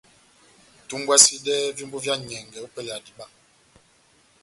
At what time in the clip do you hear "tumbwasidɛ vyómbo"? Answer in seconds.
0.87-1.97